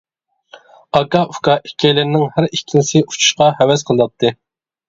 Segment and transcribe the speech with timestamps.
[0.99, 4.37] ئاكا-ئۇكا ئىككىيلەننىڭ ھەر ئىككىلىسى ئۇچۇشقا ھەۋەس قىلاتتى.